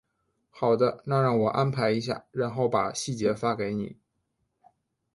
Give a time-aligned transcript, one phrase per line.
[0.49, 3.97] 好的，那让我安排一下，然后把细节发给你。